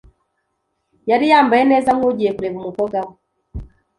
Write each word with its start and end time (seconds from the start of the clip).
yari 1.09 1.25
yambaye 1.31 1.63
neza 1.71 1.89
nkugiye 1.97 2.31
kureba 2.35 2.57
umukobwa 2.61 2.97
we 3.05 3.13